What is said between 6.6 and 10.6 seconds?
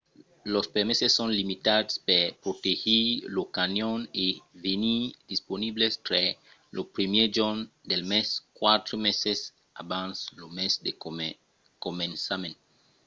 lo 1èr jorn del mes quatre meses abans lo